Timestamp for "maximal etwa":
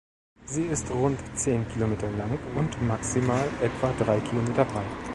2.87-3.93